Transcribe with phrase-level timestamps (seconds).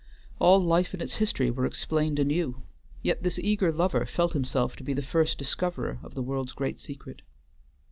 [0.39, 2.63] All life and its history was explained anew,
[3.03, 6.79] yet this eager lover felt himself to be the first discoverer of the world's great
[6.79, 7.21] secret.